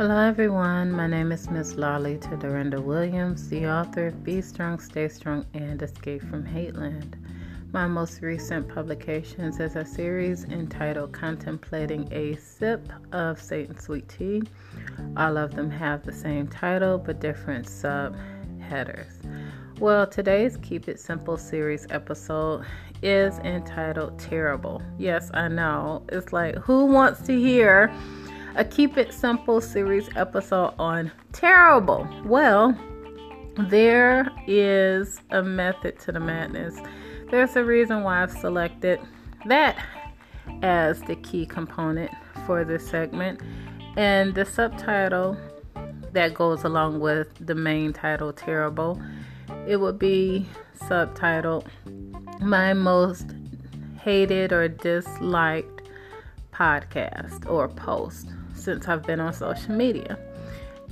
Hello, 0.00 0.16
everyone. 0.16 0.90
My 0.90 1.06
name 1.06 1.30
is 1.30 1.50
Miss 1.50 1.74
Laleta 1.74 2.40
Dorinda 2.40 2.80
Williams, 2.80 3.50
the 3.50 3.66
author 3.66 4.06
of 4.06 4.24
Be 4.24 4.40
Strong, 4.40 4.80
Stay 4.80 5.10
Strong, 5.10 5.44
and 5.52 5.82
Escape 5.82 6.22
from 6.22 6.42
Hateland. 6.42 7.16
My 7.70 7.86
most 7.86 8.22
recent 8.22 8.66
publications 8.66 9.60
is 9.60 9.76
a 9.76 9.84
series 9.84 10.44
entitled 10.44 11.12
Contemplating 11.12 12.10
a 12.14 12.34
Sip 12.36 12.88
of 13.12 13.42
Satan's 13.42 13.82
Sweet 13.82 14.08
Tea. 14.08 14.42
All 15.18 15.36
of 15.36 15.54
them 15.54 15.70
have 15.70 16.02
the 16.02 16.14
same 16.14 16.48
title 16.48 16.96
but 16.96 17.20
different 17.20 17.66
subheaders. 17.66 19.18
Well, 19.80 20.06
today's 20.06 20.56
Keep 20.62 20.88
It 20.88 20.98
Simple 20.98 21.36
series 21.36 21.86
episode 21.90 22.64
is 23.02 23.38
entitled 23.40 24.18
Terrible. 24.18 24.80
Yes, 24.96 25.30
I 25.34 25.48
know. 25.48 26.04
It's 26.08 26.32
like, 26.32 26.54
who 26.54 26.86
wants 26.86 27.20
to 27.22 27.38
hear 27.38 27.92
a 28.60 28.64
Keep 28.64 28.96
It 28.96 29.12
Simple 29.12 29.60
series 29.60 30.08
episode 30.16 30.74
on 30.78 31.10
terrible? 31.32 32.08
Well, 32.24 32.78
there 33.56 34.30
is 34.46 35.20
a 35.30 35.42
method 35.42 35.98
to 36.00 36.12
the 36.12 36.20
madness 36.20 36.78
there's 37.30 37.54
a 37.54 37.64
reason 37.64 38.02
why 38.02 38.22
I've 38.22 38.32
selected 38.32 39.00
that 39.46 39.78
as 40.62 41.00
the 41.02 41.14
key 41.14 41.46
component 41.46 42.10
for 42.44 42.64
this 42.64 42.86
segment. 42.88 43.40
And 43.96 44.34
the 44.34 44.44
subtitle 44.44 45.36
that 46.12 46.34
goes 46.34 46.64
along 46.64 46.98
with 46.98 47.28
the 47.46 47.54
main 47.54 47.92
title, 47.92 48.32
Terrible, 48.32 49.00
it 49.66 49.76
would 49.76 49.98
be 49.98 50.48
subtitled 50.76 51.68
My 52.40 52.72
Most 52.72 53.32
Hated 54.00 54.52
or 54.52 54.66
Disliked 54.66 55.82
Podcast 56.52 57.48
or 57.48 57.68
Post 57.68 58.28
since 58.60 58.88
I've 58.88 59.02
been 59.02 59.20
on 59.20 59.32
social 59.32 59.74
media. 59.74 60.18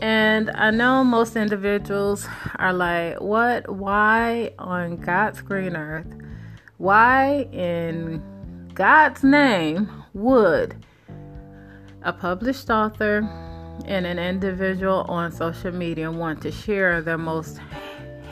And 0.00 0.50
I 0.54 0.70
know 0.70 1.04
most 1.04 1.36
individuals 1.36 2.26
are 2.56 2.72
like, 2.72 3.20
what? 3.20 3.68
Why 3.68 4.52
on 4.58 4.96
God's 4.96 5.40
green 5.40 5.76
earth 5.76 6.06
why 6.78 7.48
in 7.52 8.22
God's 8.74 9.22
name 9.22 9.88
would 10.12 10.84
a 12.02 12.12
published 12.12 12.68
author 12.68 13.18
and 13.86 14.04
an 14.06 14.18
individual 14.18 15.02
on 15.08 15.30
social 15.30 15.70
media 15.70 16.10
want 16.10 16.42
to 16.42 16.50
share 16.50 17.00
their 17.00 17.16
most 17.16 17.60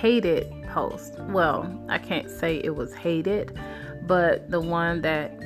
hated 0.00 0.52
post? 0.68 1.18
Well, 1.28 1.86
I 1.88 1.98
can't 1.98 2.28
say 2.28 2.60
it 2.64 2.74
was 2.74 2.92
hated, 2.92 3.58
but 4.02 4.50
the 4.50 4.60
one 4.60 5.00
that 5.02 5.40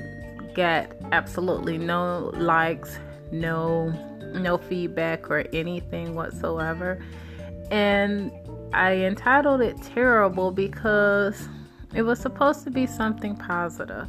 got 0.55 0.91
absolutely 1.13 1.77
no 1.77 2.33
likes, 2.35 2.99
no 3.33 3.91
no 4.35 4.59
feedback 4.59 5.31
or 5.31 5.45
anything 5.53 6.15
whatsoever. 6.15 7.03
And 7.71 8.31
I 8.73 8.95
entitled 8.95 9.61
it 9.61 9.81
terrible 9.83 10.51
because 10.51 11.49
it 11.95 12.03
was 12.03 12.19
supposed 12.19 12.65
to 12.65 12.71
be 12.71 12.87
something 12.87 13.37
positive. 13.37 14.09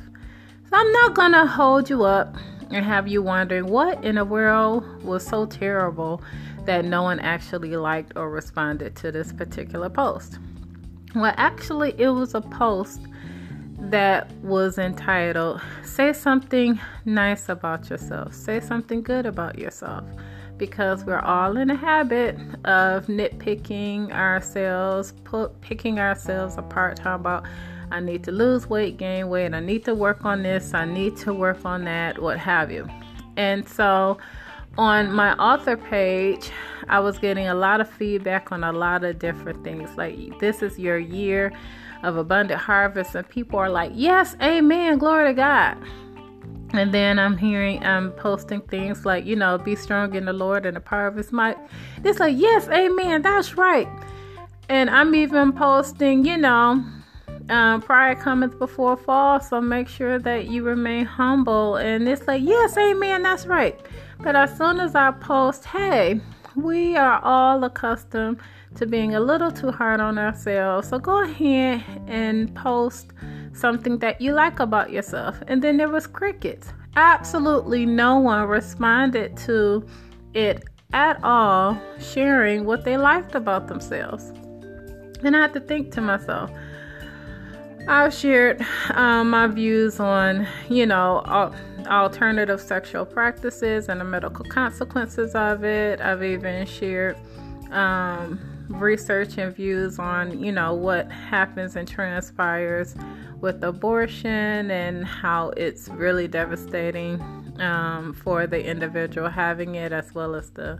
So 0.69 0.75
I'm 0.75 0.91
not 0.91 1.13
going 1.15 1.31
to 1.31 1.45
hold 1.45 1.89
you 1.89 2.03
up 2.03 2.35
and 2.69 2.85
have 2.85 3.07
you 3.07 3.21
wondering 3.21 3.67
what 3.67 4.03
in 4.03 4.15
the 4.15 4.25
world 4.25 5.03
was 5.03 5.25
so 5.25 5.45
terrible 5.45 6.21
that 6.65 6.85
no 6.85 7.01
one 7.01 7.19
actually 7.19 7.75
liked 7.75 8.13
or 8.15 8.29
responded 8.29 8.95
to 8.97 9.11
this 9.11 9.33
particular 9.33 9.89
post. 9.89 10.37
Well, 11.15 11.33
actually, 11.37 11.95
it 11.97 12.09
was 12.09 12.35
a 12.35 12.41
post 12.41 13.01
that 13.81 14.31
was 14.43 14.77
entitled 14.77 15.61
Say 15.83 16.13
Something 16.13 16.79
Nice 17.05 17.49
About 17.49 17.89
Yourself, 17.89 18.33
Say 18.33 18.59
Something 18.59 19.01
Good 19.01 19.25
About 19.25 19.57
Yourself. 19.57 20.03
Because 20.57 21.05
we're 21.05 21.21
all 21.21 21.55
in 21.57 21.69
a 21.69 21.75
habit 21.75 22.35
of 22.65 23.07
nitpicking 23.07 24.11
ourselves, 24.11 25.13
picking 25.61 25.99
ourselves 25.99 26.57
apart, 26.57 26.97
talking 26.97 27.21
about 27.21 27.45
I 27.91 27.99
need 27.99 28.23
to 28.25 28.31
lose 28.31 28.67
weight, 28.67 28.97
gain 28.97 29.29
weight, 29.29 29.53
I 29.53 29.61
need 29.61 29.85
to 29.85 29.95
work 29.95 30.25
on 30.25 30.43
this, 30.43 30.73
I 30.73 30.85
need 30.85 31.17
to 31.17 31.33
work 31.33 31.65
on 31.65 31.85
that, 31.85 32.21
what 32.21 32.37
have 32.37 32.71
you. 32.71 32.87
And 33.37 33.67
so 33.67 34.19
on 34.77 35.11
my 35.11 35.33
author 35.35 35.77
page, 35.77 36.51
I 36.87 36.99
was 36.99 37.17
getting 37.17 37.47
a 37.47 37.55
lot 37.55 37.81
of 37.81 37.89
feedback 37.89 38.51
on 38.51 38.63
a 38.63 38.71
lot 38.71 39.03
of 39.03 39.17
different 39.17 39.63
things. 39.63 39.89
Like, 39.97 40.39
this 40.39 40.61
is 40.61 40.77
your 40.77 40.99
year 40.99 41.51
of 42.03 42.17
abundant 42.17 42.59
harvest, 42.59 43.15
and 43.15 43.27
people 43.27 43.59
are 43.59 43.69
like, 43.69 43.91
Yes, 43.93 44.35
amen, 44.41 44.97
glory 44.97 45.29
to 45.29 45.33
God. 45.33 45.77
And 46.71 46.93
then 46.93 47.17
I'm 47.17 47.37
hearing, 47.37 47.83
I'm 47.83 48.11
posting 48.11 48.61
things 48.61 49.05
like, 49.05 49.25
you 49.25 49.35
know, 49.35 49.57
be 49.57 49.75
strong 49.75 50.13
in 50.13 50.25
the 50.25 50.33
Lord 50.33 50.65
and 50.65 50.75
the 50.75 50.81
power 50.81 51.07
of 51.07 51.15
His 51.15 51.31
might. 51.31 51.57
It's 52.03 52.19
like, 52.19 52.37
Yes, 52.37 52.67
amen, 52.69 53.23
that's 53.23 53.55
right. 53.57 53.87
And 54.69 54.89
I'm 54.89 55.15
even 55.15 55.51
posting, 55.53 56.25
you 56.25 56.37
know, 56.37 56.83
um, 57.49 57.81
pride 57.81 58.19
cometh 58.19 58.57
before 58.59 58.95
fall, 58.95 59.39
so 59.39 59.59
make 59.59 59.87
sure 59.87 60.19
that 60.19 60.47
you 60.47 60.63
remain 60.63 61.05
humble. 61.05 61.77
And 61.77 62.07
it's 62.07 62.27
like, 62.27 62.43
yes, 62.43 62.77
amen, 62.77 63.23
that's 63.23 63.47
right. 63.47 63.79
But 64.19 64.35
as 64.35 64.55
soon 64.55 64.79
as 64.79 64.95
I 64.95 65.11
post, 65.11 65.65
hey, 65.65 66.21
we 66.55 66.95
are 66.95 67.19
all 67.23 67.63
accustomed 67.63 68.39
to 68.75 68.85
being 68.85 69.15
a 69.15 69.19
little 69.19 69.51
too 69.51 69.71
hard 69.71 69.99
on 69.99 70.17
ourselves. 70.17 70.89
So 70.89 70.99
go 70.99 71.23
ahead 71.23 71.83
and 72.07 72.53
post 72.55 73.11
something 73.53 73.97
that 73.99 74.21
you 74.21 74.33
like 74.33 74.59
about 74.59 74.91
yourself. 74.91 75.41
And 75.47 75.61
then 75.61 75.77
there 75.77 75.89
was 75.89 76.07
crickets. 76.07 76.69
Absolutely 76.95 77.85
no 77.85 78.19
one 78.19 78.47
responded 78.47 79.37
to 79.37 79.85
it 80.33 80.63
at 80.93 81.23
all, 81.23 81.79
sharing 81.99 82.65
what 82.65 82.83
they 82.83 82.97
liked 82.97 83.35
about 83.35 83.67
themselves. 83.67 84.31
And 85.23 85.35
I 85.35 85.41
had 85.41 85.53
to 85.53 85.59
think 85.59 85.91
to 85.93 86.01
myself, 86.01 86.49
I've 87.87 88.13
shared 88.13 88.65
um, 88.91 89.31
my 89.31 89.47
views 89.47 89.99
on, 89.99 90.47
you 90.69 90.85
know, 90.85 91.23
al- 91.25 91.55
alternative 91.87 92.61
sexual 92.61 93.05
practices 93.05 93.89
and 93.89 93.99
the 93.99 94.05
medical 94.05 94.45
consequences 94.45 95.33
of 95.33 95.63
it. 95.63 95.99
I've 96.01 96.23
even 96.23 96.65
shared 96.65 97.17
um, 97.71 98.39
research 98.69 99.37
and 99.37 99.55
views 99.55 99.99
on, 99.99 100.41
you 100.43 100.51
know, 100.51 100.73
what 100.73 101.11
happens 101.11 101.75
and 101.75 101.87
transpires 101.87 102.95
with 103.41 103.63
abortion 103.63 104.69
and 104.71 105.05
how 105.05 105.49
it's 105.57 105.87
really 105.89 106.27
devastating 106.27 107.21
um, 107.59 108.13
for 108.13 108.47
the 108.47 108.63
individual 108.63 109.29
having 109.29 109.75
it 109.75 109.91
as 109.91 110.13
well 110.13 110.35
as 110.35 110.49
the 110.51 110.79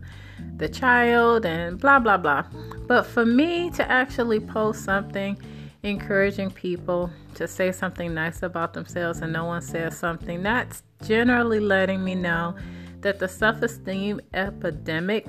the 0.56 0.70
child 0.70 1.46
and 1.46 1.80
blah 1.80 2.00
blah 2.00 2.18
blah. 2.18 2.46
But 2.88 3.06
for 3.06 3.26
me 3.26 3.70
to 3.72 3.92
actually 3.92 4.40
post 4.40 4.84
something 4.84 5.38
encouraging 5.84 6.52
people 6.52 7.10
to 7.36 7.48
say 7.48 7.72
something 7.72 8.14
nice 8.14 8.44
about 8.44 8.74
themselves 8.74 9.20
and 9.20 9.32
no 9.32 9.46
one 9.46 9.62
says 9.62 9.98
something, 9.98 10.44
that's 10.44 10.84
generally 11.04 11.60
letting 11.60 12.04
me 12.04 12.16
know 12.16 12.56
that 13.02 13.20
the 13.20 13.28
self 13.28 13.62
esteem 13.62 14.20
epidemic 14.34 15.26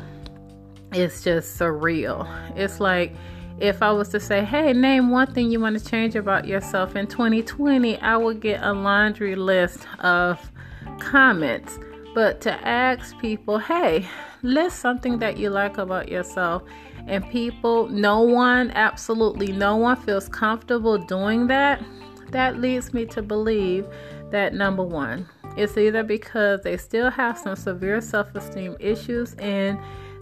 is 0.94 1.22
just 1.22 1.58
surreal. 1.58 2.28
It's 2.56 2.80
like 2.80 3.12
if 3.58 3.82
I 3.82 3.92
was 3.92 4.08
to 4.08 4.20
say, 4.20 4.42
hey, 4.42 4.72
name 4.72 5.10
one 5.10 5.32
thing 5.32 5.50
you 5.50 5.60
want 5.60 5.78
to 5.78 5.84
change 5.84 6.16
about 6.16 6.46
yourself 6.46 6.96
in 6.96 7.06
2020, 7.06 7.98
I 7.98 8.16
would 8.16 8.40
get 8.40 8.62
a 8.62 8.72
laundry 8.72 9.36
list 9.36 9.86
of 10.00 10.50
comments. 10.98 11.78
But 12.14 12.40
to 12.42 12.52
ask 12.66 13.16
people, 13.18 13.58
hey, 13.58 14.08
list 14.42 14.78
something 14.80 15.18
that 15.18 15.36
you 15.36 15.50
like 15.50 15.78
about 15.78 16.08
yourself 16.08 16.62
and 17.06 17.28
people, 17.30 17.88
no 17.88 18.22
one, 18.22 18.70
absolutely 18.72 19.52
no 19.52 19.76
one 19.76 19.96
feels 19.96 20.28
comfortable 20.28 20.98
doing 20.98 21.46
that, 21.48 21.82
that 22.30 22.60
leads 22.60 22.94
me 22.94 23.04
to 23.06 23.22
believe 23.22 23.86
that 24.30 24.54
number 24.54 24.82
one, 24.82 25.28
it's 25.56 25.76
either 25.76 26.02
because 26.02 26.62
they 26.62 26.76
still 26.76 27.10
have 27.10 27.36
some 27.38 27.56
severe 27.56 28.00
self 28.00 28.34
esteem 28.34 28.76
issues 28.80 29.34
and 29.34 29.78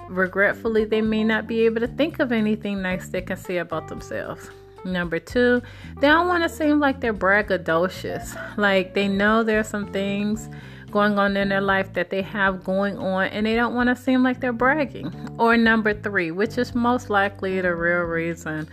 regretfully 0.09 0.85
they 0.85 1.01
may 1.03 1.25
not 1.25 1.47
be 1.47 1.63
able 1.63 1.81
to 1.81 1.87
think 1.89 2.19
of 2.19 2.33
anything 2.33 2.83
nice 2.83 3.09
they 3.09 3.23
can 3.23 3.37
say 3.37 3.59
about 3.59 3.89
themselves. 3.89 4.51
Number 4.85 5.19
two, 5.19 5.61
they 6.01 6.07
don't 6.07 6.29
want 6.29 6.43
to 6.45 6.49
seem 6.49 6.79
like 6.81 7.01
they're 7.01 7.15
braggadocious. 7.15 8.57
Like 8.57 8.95
they 8.95 9.09
know 9.09 9.43
there's 9.43 9.69
some 9.69 9.93
things 9.93 10.49
going 10.91 11.19
on 11.19 11.37
in 11.37 11.51
their 11.51 11.61
life 11.61 11.93
that 11.93 12.11
they 12.11 12.23
have 12.23 12.65
going 12.65 12.97
on 12.97 13.27
and 13.29 13.45
they 13.45 13.55
don't 13.55 13.75
want 13.75 13.89
to 13.89 13.97
seem 13.97 14.23
like 14.23 14.41
they're 14.41 14.53
bragging. 14.53 15.13
Or 15.39 15.57
number 15.57 15.95
three, 15.95 16.31
which 16.31 16.59
is 16.59 16.75
most 16.75 17.11
likely 17.11 17.61
the 17.61 17.75
real 17.75 18.01
reason, 18.01 18.69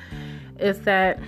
is 0.59 0.81
that 0.81 1.19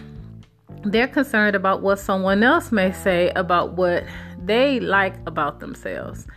they're 0.83 1.07
concerned 1.07 1.55
about 1.55 1.81
what 1.81 1.99
someone 1.99 2.43
else 2.43 2.71
may 2.71 2.91
say 2.91 3.31
about 3.31 3.73
what 3.73 4.05
they 4.43 4.79
like 4.79 5.15
about 5.25 5.59
themselves. 5.59 6.27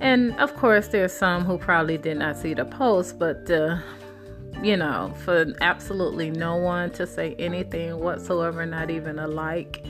And 0.00 0.38
of 0.38 0.54
course, 0.56 0.88
there's 0.88 1.12
some 1.12 1.44
who 1.44 1.58
probably 1.58 1.98
did 1.98 2.18
not 2.18 2.36
see 2.36 2.54
the 2.54 2.64
post, 2.64 3.18
but 3.18 3.50
uh, 3.50 3.78
you 4.62 4.76
know, 4.76 5.14
for 5.24 5.46
absolutely 5.60 6.30
no 6.30 6.56
one 6.56 6.90
to 6.92 7.06
say 7.06 7.34
anything 7.38 7.98
whatsoever, 7.98 8.66
not 8.66 8.90
even 8.90 9.18
a 9.18 9.26
like, 9.26 9.84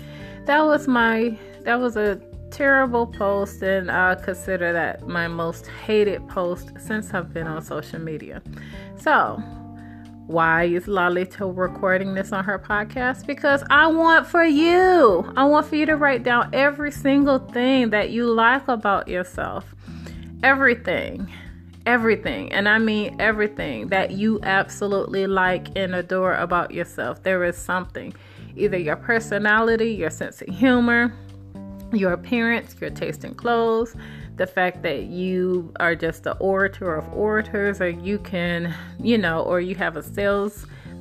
that 0.46 0.62
was 0.64 0.86
my 0.86 1.38
that 1.62 1.80
was 1.80 1.96
a 1.96 2.20
terrible 2.50 3.06
post, 3.06 3.62
and 3.62 3.90
I 3.90 4.14
consider 4.14 4.72
that 4.72 5.06
my 5.08 5.26
most 5.28 5.66
hated 5.66 6.26
post 6.28 6.70
since 6.78 7.12
I've 7.12 7.32
been 7.32 7.46
on 7.46 7.62
social 7.62 7.98
media. 7.98 8.42
So, 8.96 9.42
why 10.26 10.64
is 10.64 10.86
Laleta 10.86 11.52
recording 11.54 12.14
this 12.14 12.32
on 12.32 12.44
her 12.44 12.58
podcast? 12.58 13.26
Because 13.26 13.62
I 13.70 13.88
want 13.88 14.26
for 14.26 14.44
you, 14.44 15.30
I 15.36 15.44
want 15.44 15.66
for 15.66 15.76
you 15.76 15.86
to 15.86 15.96
write 15.96 16.22
down 16.22 16.50
every 16.52 16.90
single 16.92 17.38
thing 17.38 17.90
that 17.90 18.10
you 18.10 18.26
like 18.26 18.68
about 18.68 19.08
yourself. 19.08 19.73
Everything. 20.44 21.32
Everything. 21.86 22.52
And 22.52 22.68
I 22.68 22.76
mean 22.76 23.16
everything 23.18 23.88
that 23.88 24.10
you 24.10 24.40
absolutely 24.42 25.26
like 25.26 25.68
and 25.74 25.94
adore 25.94 26.34
about 26.34 26.70
yourself. 26.70 27.22
There 27.22 27.44
is 27.44 27.56
something. 27.56 28.12
Either 28.54 28.76
your 28.76 28.96
personality, 28.96 29.92
your 29.92 30.10
sense 30.10 30.42
of 30.42 30.48
humor, 30.48 31.14
your 31.94 32.12
appearance, 32.12 32.76
your 32.78 32.90
taste 32.90 33.24
in 33.24 33.34
clothes, 33.34 33.96
the 34.36 34.46
fact 34.46 34.82
that 34.82 35.04
you 35.04 35.72
are 35.80 35.94
just 35.94 36.24
the 36.24 36.36
orator 36.36 36.94
of 36.94 37.10
orators, 37.14 37.80
or 37.80 37.88
you 37.88 38.18
can, 38.18 38.74
you 39.00 39.16
know, 39.16 39.40
or 39.44 39.62
you 39.62 39.74
have 39.76 39.96
a 39.96 40.02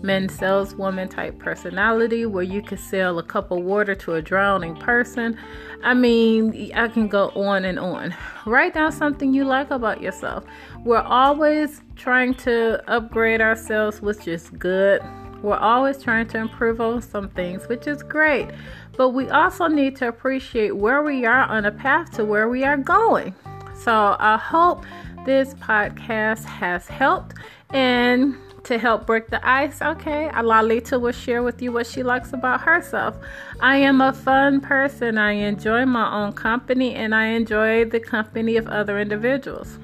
salesman, 0.03 0.27
saleswoman 0.27 1.07
type 1.07 1.39
personality 1.39 2.25
where 2.25 2.43
you 2.43 2.61
can 2.61 2.77
sell 2.77 3.19
a 3.19 3.23
cup 3.23 3.51
of 3.51 3.63
water 3.63 3.95
to 3.95 4.15
a 4.15 4.21
drowning 4.21 4.75
person. 4.75 5.37
I 5.81 5.93
mean, 5.93 6.71
I 6.75 6.89
can 6.89 7.07
go 7.07 7.29
on 7.29 7.63
and 7.63 7.79
on. 7.79 8.13
Write 8.45 8.73
down 8.73 8.91
something 8.91 9.33
you 9.33 9.45
like 9.45 9.71
about 9.71 10.01
yourself. 10.01 10.43
We're 10.83 10.99
always 10.99 11.81
trying 11.95 12.33
to 12.35 12.83
upgrade 12.91 13.39
ourselves, 13.39 14.01
which 14.01 14.27
is 14.27 14.49
good. 14.49 15.01
We're 15.41 15.57
always 15.57 16.01
trying 16.03 16.27
to 16.29 16.37
improve 16.37 16.81
on 16.81 17.01
some 17.01 17.29
things, 17.29 17.69
which 17.69 17.87
is 17.87 18.03
great. 18.03 18.49
But 18.97 19.09
we 19.09 19.29
also 19.29 19.67
need 19.67 19.95
to 19.97 20.09
appreciate 20.09 20.75
where 20.75 21.01
we 21.01 21.25
are 21.25 21.43
on 21.43 21.65
a 21.65 21.71
path 21.71 22.11
to 22.15 22.25
where 22.25 22.49
we 22.49 22.65
are 22.65 22.77
going. 22.77 23.33
So 23.73 24.17
I 24.19 24.37
hope 24.37 24.85
this 25.25 25.53
podcast 25.55 26.43
has 26.43 26.87
helped. 26.87 27.35
And 27.69 28.35
to 28.65 28.77
help 28.77 29.05
break 29.05 29.29
the 29.29 29.45
ice, 29.47 29.81
okay, 29.81 30.29
Laleta 30.33 30.99
will 30.99 31.11
share 31.11 31.43
with 31.43 31.61
you 31.61 31.71
what 31.71 31.85
she 31.87 32.03
likes 32.03 32.33
about 32.33 32.61
herself. 32.61 33.17
I 33.59 33.77
am 33.77 34.01
a 34.01 34.13
fun 34.13 34.61
person. 34.61 35.17
I 35.17 35.33
enjoy 35.33 35.85
my 35.85 36.11
own 36.13 36.33
company 36.33 36.95
and 36.95 37.13
I 37.13 37.27
enjoy 37.27 37.85
the 37.85 37.99
company 37.99 38.57
of 38.57 38.67
other 38.67 38.99
individuals. 38.99 39.77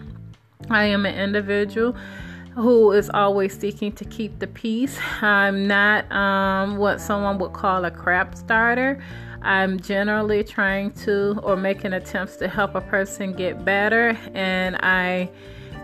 I 0.70 0.86
am 0.86 1.06
an 1.06 1.16
individual 1.16 1.96
who 2.56 2.92
is 2.92 3.10
always 3.14 3.58
seeking 3.58 3.92
to 3.94 4.06
keep 4.06 4.40
the 4.40 4.48
peace. 4.48 4.98
I'm 5.22 5.68
not 5.68 6.12
um, 6.12 6.78
what 6.78 7.00
someone 7.00 7.38
would 7.40 7.54
call 7.54 7.86
a 7.86 7.92
crap 7.92 8.36
starter. 8.36 9.02
I'm 9.42 9.80
generally 9.80 10.44
trying 10.44 10.92
to 11.06 11.40
or 11.44 11.56
making 11.56 11.94
attempts 11.94 12.36
to 12.38 12.48
help 12.48 12.76
a 12.76 12.81
person 12.81 13.31
get 13.34 13.64
better 13.64 14.18
and 14.34 14.76
I 14.78 15.30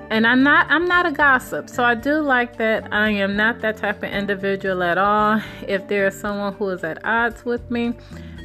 and 0.10 0.26
I'm 0.28 0.44
not 0.44 0.68
I'm 0.70 0.86
not 0.86 1.06
a 1.06 1.12
gossip. 1.12 1.70
So 1.70 1.84
I 1.84 1.96
do 1.96 2.20
like 2.20 2.58
that 2.58 2.94
I 2.94 3.10
am 3.10 3.36
not 3.36 3.62
that 3.62 3.78
type 3.78 3.98
of 3.98 4.12
individual 4.12 4.84
at 4.84 4.98
all. 4.98 5.42
If 5.68 5.88
there 5.88 6.08
is 6.08 6.20
someone 6.20 6.54
who 6.54 6.70
is 6.70 6.84
at 6.84 7.04
odds 7.06 7.46
with 7.46 7.70
me, 7.72 7.94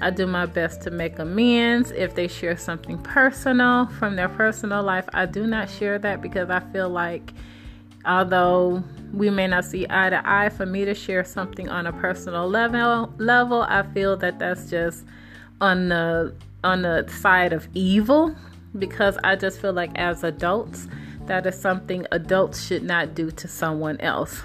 I 0.00 0.10
do 0.10 0.26
my 0.26 0.46
best 0.46 0.82
to 0.82 0.90
make 0.90 1.18
amends. 1.18 1.90
If 1.90 2.14
they 2.14 2.28
share 2.28 2.56
something 2.56 2.98
personal 2.98 3.86
from 3.86 4.16
their 4.16 4.28
personal 4.28 4.82
life, 4.82 5.08
I 5.12 5.26
do 5.26 5.46
not 5.46 5.68
share 5.68 5.98
that 5.98 6.22
because 6.22 6.50
I 6.50 6.60
feel 6.72 6.88
like 6.88 7.32
although 8.06 8.82
we 9.12 9.28
may 9.28 9.46
not 9.46 9.64
see 9.64 9.86
eye 9.90 10.10
to 10.10 10.22
eye 10.24 10.48
for 10.48 10.64
me 10.64 10.84
to 10.84 10.94
share 10.94 11.24
something 11.24 11.68
on 11.68 11.86
a 11.86 11.92
personal 11.92 12.48
level 12.48 13.12
level 13.18 13.62
i 13.68 13.82
feel 13.92 14.16
that 14.16 14.38
that's 14.38 14.70
just 14.70 15.04
on 15.60 15.90
the 15.90 16.34
on 16.64 16.80
the 16.80 17.06
side 17.08 17.52
of 17.52 17.68
evil 17.74 18.34
because 18.78 19.18
i 19.22 19.36
just 19.36 19.60
feel 19.60 19.74
like 19.74 19.90
as 19.96 20.24
adults 20.24 20.88
that 21.30 21.46
is 21.46 21.56
something 21.56 22.04
adults 22.10 22.66
should 22.66 22.82
not 22.82 23.14
do 23.14 23.30
to 23.30 23.46
someone 23.46 24.00
else 24.00 24.42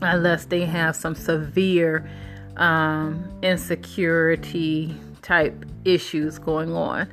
unless 0.00 0.44
they 0.44 0.64
have 0.64 0.94
some 0.94 1.16
severe 1.16 2.08
um, 2.56 3.28
insecurity 3.42 4.94
type 5.22 5.64
issues 5.84 6.38
going 6.38 6.72
on 6.72 7.08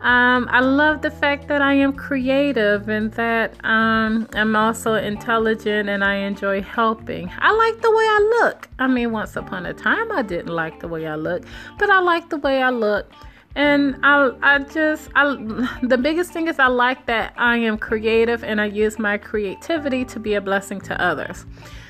um, 0.00 0.46
I 0.50 0.60
love 0.60 1.02
the 1.02 1.10
fact 1.10 1.48
that 1.48 1.62
I 1.62 1.72
am 1.72 1.92
creative 1.94 2.88
and 2.88 3.10
that 3.12 3.54
um, 3.64 4.28
I'm 4.34 4.54
also 4.54 4.94
intelligent 4.94 5.88
and 5.88 6.04
I 6.04 6.16
enjoy 6.16 6.60
helping. 6.60 7.30
I 7.38 7.50
like 7.50 7.80
the 7.80 7.90
way 7.90 8.04
I 8.04 8.40
look. 8.42 8.68
I 8.78 8.88
mean, 8.88 9.12
once 9.12 9.36
upon 9.36 9.64
a 9.64 9.72
time, 9.72 10.12
I 10.12 10.20
didn't 10.20 10.54
like 10.54 10.80
the 10.80 10.88
way 10.88 11.06
I 11.06 11.14
look, 11.14 11.44
but 11.78 11.88
I 11.88 12.00
like 12.00 12.28
the 12.28 12.36
way 12.36 12.62
I 12.62 12.68
look. 12.68 13.10
And 13.56 13.96
I, 14.02 14.32
I 14.42 14.58
just, 14.58 15.08
I, 15.14 15.34
the 15.82 15.96
biggest 15.96 16.30
thing 16.30 16.46
is 16.46 16.58
I 16.58 16.66
like 16.66 17.06
that 17.06 17.32
I 17.36 17.56
am 17.56 17.78
creative 17.78 18.44
and 18.44 18.60
I 18.60 18.66
use 18.66 18.98
my 18.98 19.16
creativity 19.16 20.04
to 20.04 20.20
be 20.20 20.34
a 20.34 20.40
blessing 20.42 20.80
to 20.82 21.02
others. 21.02 21.46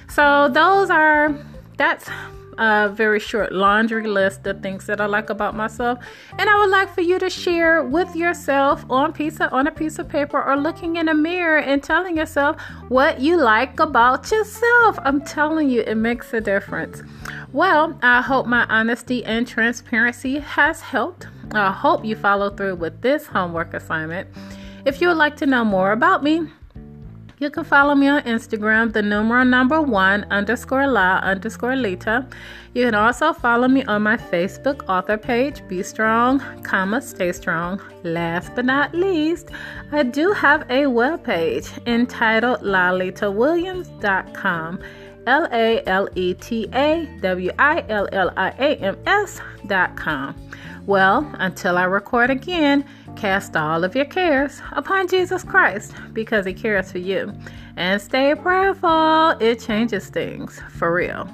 So 0.09 0.49
those 0.49 0.91
are, 0.91 1.37
that's 1.77 2.09
a 2.59 2.89
very 2.89 3.21
short 3.21 3.53
laundry 3.53 4.07
list 4.07 4.47
of 4.47 4.63
things 4.63 4.87
that 4.87 5.01
I 5.01 5.07
like 5.07 5.29
about 5.29 5.55
myself, 5.55 5.99
and 6.39 6.49
I 6.49 6.59
would 6.59 6.71
like 6.71 6.95
for 6.95 7.03
you 7.03 7.19
to 7.19 7.29
share 7.29 7.83
with 7.83 8.17
yourself 8.17 8.85
on 8.89 9.13
piece 9.13 9.41
of, 9.41 9.53
on 9.53 9.67
a 9.67 9.71
piece 9.71 9.99
of 9.99 10.09
paper 10.09 10.43
or 10.43 10.57
looking 10.57 10.97
in 10.97 11.09
a 11.09 11.15
mirror 11.15 11.59
and 11.59 11.83
telling 11.83 12.17
yourself 12.17 12.61
what 12.89 13.21
you 13.21 13.37
like 13.37 13.79
about 13.79 14.31
yourself. 14.31 14.99
I'm 15.03 15.21
telling 15.21 15.69
you, 15.69 15.83
it 15.83 15.97
makes 15.97 16.33
a 16.33 16.41
difference. 16.41 17.03
Well, 17.53 17.99
I 18.03 18.23
hope 18.23 18.47
my 18.47 18.65
honesty 18.69 19.25
and 19.25 19.47
transparency 19.47 20.39
has 20.39 20.81
helped. 20.81 21.27
I 21.53 21.73
hope 21.73 22.05
you 22.05 22.17
follow 22.17 22.51
through 22.51 22.77
with 22.77 23.01
this 23.03 23.27
homework 23.27 23.75
assignment. 23.75 24.29
If 24.85 25.01
you 25.01 25.09
would 25.09 25.17
like 25.17 25.37
to 25.37 25.47
know 25.47 25.65
more 25.65 25.93
about 25.93 26.23
me, 26.23 26.49
you 27.39 27.51
can 27.51 27.65
follow 27.65 27.95
me 27.95 28.09
on 28.09 28.23
Instagram, 28.23 28.95
the 28.95 29.03
numeral 29.03 29.45
number 29.45 29.83
one 29.83 30.25
underscore 30.31 30.87
la 30.87 31.19
underscore 31.19 31.77
Lita. 31.77 32.27
You 32.73 32.87
can 32.87 32.95
also 32.95 33.35
follow 33.35 33.69
me 33.69 33.85
on 33.85 34.01
my 34.03 34.17
Facebook 34.17 34.89
author 34.89 35.19
page, 35.19 35.61
Be 35.69 35.83
Strong, 35.83 36.41
comma, 36.63 37.03
Stay 37.03 37.33
Strong. 37.33 37.83
Last 38.05 38.55
but 38.55 38.65
not 38.65 38.95
least, 38.95 39.51
I 39.93 40.03
do 40.03 40.33
have 40.33 40.65
a 40.71 40.87
web 40.87 41.25
page 41.25 41.69
entitled 41.87 42.61
laletawilliams.com. 42.61 44.81
L 45.27 45.47
A 45.53 45.83
L 45.87 46.09
E 46.15 46.33
T 46.35 46.69
A 46.73 47.07
W 47.21 47.51
I 47.59 47.85
L 47.89 48.09
L 48.13 48.33
I 48.37 48.51
A 48.51 48.77
M 48.77 48.97
S 49.07 49.41
dot 49.67 49.97
com. 49.97 50.37
Well, 50.87 51.29
until 51.39 51.79
I 51.79 51.85
record 51.85 52.31
again, 52.31 52.85
cast 53.17 53.57
all 53.57 53.83
of 53.83 53.97
your 53.97 54.05
cares 54.05 54.63
upon 54.71 55.09
Jesus 55.09 55.43
Christ 55.43 55.95
because 56.13 56.47
he 56.47 56.55
cares 56.55 56.93
for 56.93 56.99
you. 56.99 57.33
And 57.77 58.01
stay 58.01 58.35
prayerful, 58.37 59.31
it 59.41 59.59
changes 59.61 60.07
things 60.07 60.61
for 60.71 60.95
real. 60.95 61.29